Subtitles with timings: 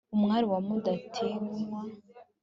[0.15, 1.81] umwari wa mudatinywa